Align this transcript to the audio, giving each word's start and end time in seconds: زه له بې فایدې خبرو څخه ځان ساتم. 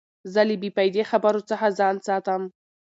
زه 0.33 0.41
له 0.49 0.55
بې 0.61 0.69
فایدې 0.75 1.03
خبرو 1.11 1.41
څخه 1.49 1.65
ځان 1.79 1.95
ساتم. 2.07 2.41